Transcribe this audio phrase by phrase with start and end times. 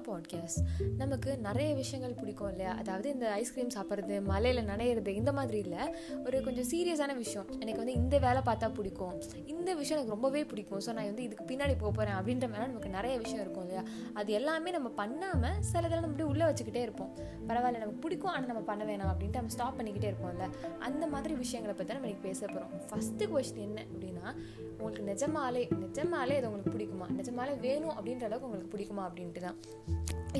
[0.00, 0.60] Podcast
[0.96, 2.72] நமக்கு நிறைய விஷயங்கள் பிடிக்கும் இல்லையா?
[2.72, 5.78] அதாவது இந்த ஐஸ்கிரீம் சாப்பிட்றது மலையில் நனையிறது இந்த மாதிரி இல்லை.
[6.24, 7.46] ஒரு கொஞ்சம் சீரியஸான விஷயம்.
[7.60, 9.20] எனக்கு வந்து இந்த வேலை பார்த்தா பிடிக்கும்.
[9.46, 10.78] இந்த விஷயம் எனக்கு ரொம்பவே பிடிக்கும்.
[10.78, 13.84] ஸோ நான் வந்து இதுக்கு பின்னாடி போக போகிறேன் அப்படின்ற மாதிரி நமக்கு நிறைய விஷயம் இருக்கும் இல்லையா?
[14.14, 17.16] அது எல்லாமே நம்ம பண்ணாமல் சில இதெல்லாம் நம்ம உள்ளே வச்சுக்கிட்டே இருப்போம்.
[17.48, 20.48] பரவாயில்ல நமக்கு பிடிக்கும் ஆனால் நம்ம பண்ண வேணாம் அப்படின்ட்டு நம்ம ஸ்டாப் பண்ணிக்கிட்டே இருப்போம்ல
[20.78, 24.34] அந்த மாதிரி விஷயங்களை பற்றி நம்ம இன்றைக்கி பேச போகிறோம் ஃபஸ்ட்டு கொஸ்டின் என்ன அப்படின்னா
[24.78, 27.06] உங்களுக்கு நிஜமாலே நிஜமாலே இது உங்களுக்கு பிடிக்குமா?
[27.18, 29.56] நிஜமாலே வேணும் அப்படின்ற அளவுக்கு உங்களுக்கு பிடிக்குமா அப்படின்ட்டு தான்.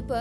[0.01, 0.19] இப்போ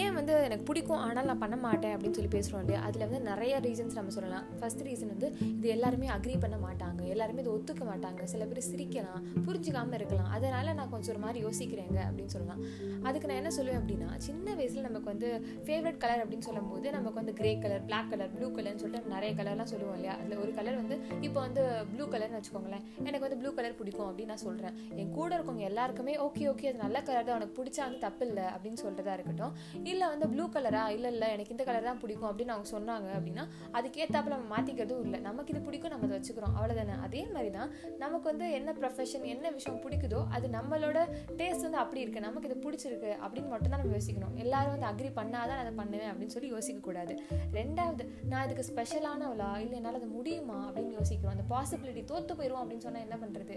[0.00, 2.80] ஏன் வந்து எனக்கு பிடிக்கும் ஆனால் நான் பண்ண மாட்டேன் அப்படின்னு சொல்லி பேசுகிறோம் இல்லையா?
[2.86, 4.44] அதில் வந்து நிறைய ரீசன்ஸ் நம்ம சொல்லலாம்.
[4.58, 7.00] ஃபர்ஸ்ட் ரீசன் வந்து இது எல்லாருமே அக்ரி பண்ண மாட்டாங்க.
[7.14, 8.20] எல்லாருமே இதை ஒத்துக்க மாட்டாங்க.
[8.32, 10.28] சில பேர் சிரிக்கலாம் புரிஞ்சுக்காமல் இருக்கலாம்.
[10.36, 12.60] அதனால் நான் கொஞ்சம் ஒரு மாதிரி யோசிக்கிறேங்க அப்படின்னு சொல்லலாம்.
[13.08, 15.30] அதுக்கு நான் என்ன சொல்லுவேன் அப்படின்னா சின்ன வயசில் நமக்கு வந்து
[15.66, 19.72] ஃபேவரட் கலர் அப்படின்னு சொல்லும்போது நமக்கு வந்து grey colour black colour blue கலர்னு சொல்லிட்டு நிறைய கலர்லாம்
[19.72, 20.16] சொல்லுவோம் இல்லையா?
[20.20, 22.86] அதில் ஒரு கலர் வந்து இப்போ வந்து ப்ளூ கலர்னு வச்சுக்கோங்களேன்.
[23.08, 26.84] எனக்கு வந்து ப்ளூ கலர் பிடிக்கும் அப்படின்னு நான் சொல்கிறேன் என் கூட இருக்கவங்க எல்லாருக்குமே ஓகே ஓகே அது
[26.86, 27.38] நல்ல கலர் தான்.
[27.40, 29.52] உனக்கு பிடிச்சா வந்து தப்பு இல்லை அப்படின்னு சொல்கிறதா இருக்கட்டும்.
[29.92, 33.44] இல்லை வந்து ப்ளூ கலரா இல்லை இல்லை எனக்கு இந்த கலர் தான் பிடிக்கும் அப்படின்னு அவங்க சொன்னாங்க அப்படின்னா
[33.78, 35.18] அதுக்கேற்றாப்புல நம்ம மாற்றிக்கிறதும் இல்லை.
[35.28, 36.54] நமக்கு இது பிடிக்கும் நம்ம அதை வச்சுக்கிறோம்.
[36.58, 37.70] அவ்வளோதானே அதே மாதிரி தான்
[38.04, 40.98] நமக்கு வந்து என்ன ப்ரொஃபஷன் என்ன விஷயம் பிடிக்குதோ அது நம்மளோட
[41.40, 44.34] டேஸ்ட் வந்து அப்படி இருக்குது நமக்கு இது பிடிச்சிருக்கு அப்படின்னு மட்டும் தான் நம்ம யோசிக்கணும்.
[44.44, 47.14] எல்லாரும் வந்து அக்ரி பண்ணாதான் நான் அதை பண்ணுவேன் அப்படின்னு சொல்லி யோசிக்கக்கூடாது.
[47.58, 50.58] ரெண்டாவது நான் இதுக்கு ஸ்பெஷலானவளா இல்லை என்னால் அது முடியுமா?
[50.68, 51.34] அப்படின்னு யோசிக்கிறோம்.
[51.36, 53.56] அந்த பாசிபிலிட்டி தோற்று போயிடும் அப்படின்னு சொன்னால் என்ன பண்ணுறது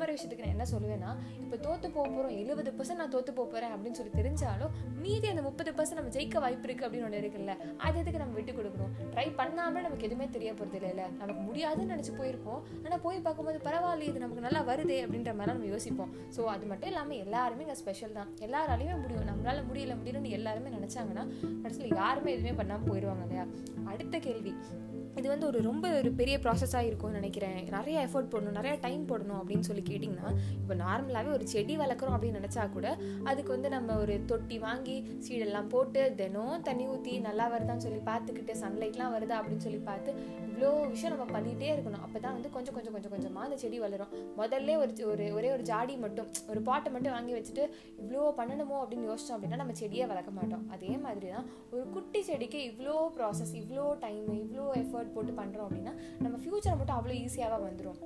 [0.00, 1.10] மாதிரி விஷயத்துக்கு நான் என்ன சொல்லுவேன்னா
[1.44, 4.72] இப்போ தோற்று போக போகிறோம் எழுபது பர்சன்ட் நான் தோற்று போக போகிறேன் அப்படின்னு சொல்லி தெரிஞ்சாலும்
[5.04, 7.54] மீதி அந்த முப்பது பர்சன்ட் நம்ம ஜெயிக்க வாய்ப்பு இருக்குது அப்படின்னு ஒன்று இருக்குல்ல
[7.86, 8.92] அது எதுக்கு நம்ம விட்டு கொடுக்கணும்?
[9.14, 12.60] ட்ரை பண்ணாமல் நமக்கு எதுவுமே தெரிய போகிறது இல்லைல்ல நமக்கு முடியாதுன்னு நினச்சி போயிருப்போம்.
[12.84, 16.12] ஆனால் போய் பார்க்கும்போது பரவாயில்ல இது நமக்கு நல்லா வருதே அப்படின்ற மாதிரி நம்ம யோசிப்போம்.
[16.36, 18.30] ஸோ அது மட்டும் இல்லாமல் எல்லாருமே இங்கே ஸ்பெஷல் தான்.
[18.48, 19.26] எல்லாராலையுமே முடியும்.
[19.30, 21.26] நம்மளால் முடியல முடியலன்னு எல்லாருமே நினச்சாங்கன்னா
[21.64, 23.46] கடைசியில் யாருமே எதுவுமே பண்ணாமல் போயிடுவாங்க இல்லையா?
[23.92, 24.54] அடுத்த கேள்வி.
[25.18, 27.56] இது வந்து ஒரு ரொம்ப ஒரு பெரிய ப்ராசஸாக இருக்கும்னு நினைக்கிறேன்.
[27.76, 30.28] நிறைய எஃபர்ட் போடணும் நிறைய டைம் போடணும் அப்படின்னு சொல்லி கேட்டிங்கன்னா
[30.60, 32.86] இப்போ நார்மலாகவே ஒரு செடி வளர்க்குறோம் அப்படின்னு நினச்சா கூட
[33.30, 38.54] அதுக்கு வந்து நம்ம ஒரு தொட்டி வாங்கி சீடெல்லாம் போட்டு தினம் தண்ணி ஊற்றி நல்லா வருதான்னு சொல்லி பார்த்துக்கிட்டு
[38.62, 40.12] சன்லைட்லாம் வருதா அப்படின்னு சொல்லி பார்த்து
[40.46, 42.04] இவ்வளோ விஷயம் நம்ம பண்ணிகிட்டே இருக்கணும்.
[42.06, 44.10] அப்போ தான் வந்து கொஞ்சம் கொஞ்சம் கொஞ்சம் கொஞ்சமாக அந்த செடி வளரும்.
[44.40, 47.64] முதல்ல ஒரு ஒரு ஒரே ஒரு ஜாடி மட்டும் ஒரு பாட்டை மட்டும் வாங்கி வச்சுட்டு
[48.02, 50.64] இவ்வளோ பண்ணணுமோ அப்படின்னு யோசிச்சோம் அப்படின்னா நம்ம செடியே வளர்க்க மாட்டோம்.
[50.76, 55.94] அதே மாதிரி தான் ஒரு குட்டி செடிக்கு இவ்வளோ ப்ராசஸ் இவ்வளோ டைம் இவ்வளோ எஃபர்ட் போட்டு பண்ணுறோம் அப்படின்னா
[56.24, 58.00] நம்ம ஃப்யூச்சர் மட்டும் அவ்வளோ ஈஸியாக வந்துடும்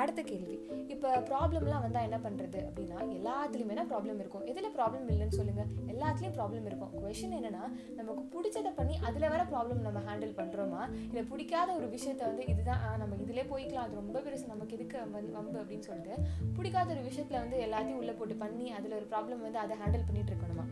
[0.00, 0.56] அடுத்த கேள்வி.
[0.92, 4.44] இப்போ ப்ராப்ளம்லாம் வந்தால் என்ன பண்ணுறது அப்படின்னா எல்லாத்துலேயுமே தான் ப்ராப்ளம் இருக்கும்.
[4.50, 6.92] எதில் ப்ராப்ளம் இல்லைன்னு சொல்லுங்கள் எல்லாத்துலேயும் ப்ராப்ளம் இருக்கும்.
[7.02, 7.62] கொஷின் என்னென்னா
[7.98, 12.84] நமக்கு பிடிச்சதை பண்ணி அதில் வர ப்ராப்ளம் நம்ம ஹேண்டில் பண்ணுறோமா இல்லை பிடிக்காத ஒரு விஷயத்த வந்து இதுதான்
[13.02, 13.86] நம்ம இதிலே போய்க்கலாம்.
[13.88, 16.16] அது ரொம்ப பெருசு நமக்கு எதுக்கு வந்து வம்பு அப்படின்னு சொல்லிட்டு
[16.58, 20.32] பிடிக்காத ஒரு விஷயத்தில் வந்து எல்லாத்தையும் உள்ளே போட்டு பண்ணி அதில் ஒரு ப்ராப்ளம் வந்து அதை ஹேண்டில் பண்ணிட்டு
[20.34, 20.66] இருக்கணுமா?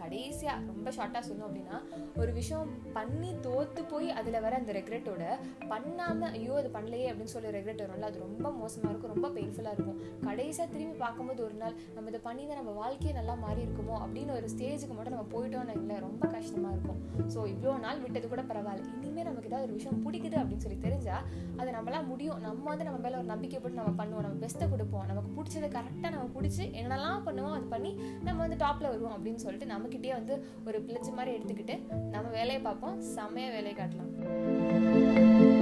[0.00, 1.76] கடைசியாக ரொம்ப ஷார்ட்டாக சொன்னோம் அப்படின்னா
[2.20, 5.24] ஒரு விஷயம் பண்ணி தோற்று போய் அதில் வர அந்த ரெக்ரெட்டோட
[5.72, 9.98] பண்ணாமல் ஐயோ அது பண்ணலையே அப்படின்னு சொல்லி ரெக்ரெட் வரும்ல அது ரொம்ப மோசமாக இருக்கும் ரொம்ப பெயின்ஃபுல்லாக இருக்கும்.
[10.26, 14.34] கடைசியாக திரும்பி பார்க்கும்போது ஒரு நாள் நம்ம இதை பண்ணி தான் நம்ம வாழ்க்கையே நல்லா மாறி இருக்குமோ அப்படின்னு
[14.38, 16.98] ஒரு ஸ்டேஜுக்கு மட்டும் நம்ம போயிட்டோம்னு இல்லை ரொம்ப கஷ்டமாக இருக்கும்.
[17.34, 18.86] ஸோ இவ்வளோ நாள் விட்டது கூட பரவாயில்ல.
[18.98, 21.24] இனிமேல் நமக்கு ஏதாவது ஒரு விஷயம் பிடிக்குது அப்படின்னு சொல்லி தெரிஞ்சால்
[21.60, 22.40] அது நம்மளாம் முடியும்.
[22.46, 25.06] நம்ம வந்து நம்ம மேலே ஒரு நம்பிக்கை போட்டு நம்ம பண்ணுவோம் நம்ம பெஸ்ட்டை கொடுப்போம்.
[25.12, 27.92] நமக்கு பிடிச்சதை கரெக்டாக நம்ம பிடிச்சி என்னெல்லாம் பண்ணுவோம் அது பண்ணி
[28.26, 30.34] நம்ம வந்து டாப்பில் வருவோம் அப்படின்னு சொல்லிட்டு நம்மக்கிட்டே வந்து
[30.66, 31.74] ஒரு பிளச்சு மாதிரி எடுத்துக்கிட்டு
[32.10, 33.00] நம்ம வேலையை பார்ப்போம்.
[33.00, 35.59] செம்மையாக வேலையை காட்டலாம்.